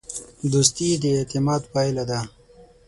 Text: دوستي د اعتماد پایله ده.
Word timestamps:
دوستي 0.53 0.89
د 1.01 1.03
اعتماد 1.17 1.61
پایله 1.73 2.03
ده. 2.09 2.19